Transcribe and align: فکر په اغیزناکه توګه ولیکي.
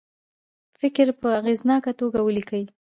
فکر 0.79 1.07
په 1.21 1.27
اغیزناکه 1.39 1.91
توګه 1.99 2.19
ولیکي. 2.23 2.63